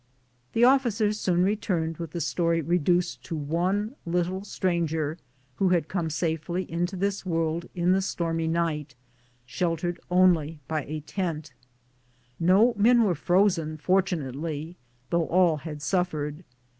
The 0.53 0.63
officers 0.63 1.19
soon 1.19 1.43
returned 1.43 1.97
with 1.97 2.09
the 2.09 2.21
story 2.21 2.59
reduced 2.59 3.23
to 3.25 3.35
one 3.35 3.93
little 4.03 4.43
stranger 4.43 5.19
who 5.57 5.69
had 5.69 5.87
come 5.87 6.09
safely 6.09 6.63
into 6.71 6.95
this 6.95 7.23
world 7.23 7.67
in 7.75 7.91
the 7.91 8.01
stormy 8.01 8.47
night, 8.47 8.95
sheltered 9.45 9.99
by 10.09 10.85
a 10.87 11.01
tent 11.01 11.53
only. 11.53 11.53
No 12.39 12.73
men 12.77 13.03
were 13.03 13.13
frozen, 13.13 13.77
fortunately, 13.77 14.75
though 15.11 15.27
all 15.27 15.57
had 15.57 15.83
suffered. 15.83 16.45